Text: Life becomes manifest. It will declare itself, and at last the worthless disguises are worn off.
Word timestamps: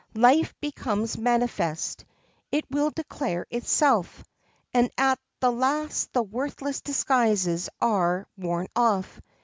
Life 0.17 0.55
becomes 0.61 1.15
manifest. 1.15 2.05
It 2.51 2.65
will 2.71 2.89
declare 2.89 3.45
itself, 3.51 4.23
and 4.73 4.89
at 4.97 5.19
last 5.43 6.11
the 6.11 6.23
worthless 6.23 6.81
disguises 6.81 7.69
are 7.79 8.25
worn 8.35 8.65
off. 8.75 9.21